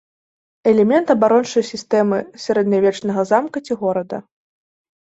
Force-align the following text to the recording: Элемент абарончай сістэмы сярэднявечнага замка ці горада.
Элемент 0.71 1.11
абарончай 1.15 1.65
сістэмы 1.71 2.17
сярэднявечнага 2.47 3.21
замка 3.35 3.57
ці 3.69 3.73
горада. 3.85 4.17